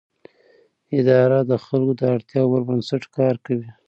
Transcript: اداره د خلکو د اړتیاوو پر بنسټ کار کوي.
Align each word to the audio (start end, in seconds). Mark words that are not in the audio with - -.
اداره 0.99 1.39
د 1.51 1.51
خلکو 1.65 1.93
د 1.99 2.01
اړتیاوو 2.15 2.51
پر 2.53 2.61
بنسټ 2.67 3.03
کار 3.17 3.35
کوي. 3.45 3.69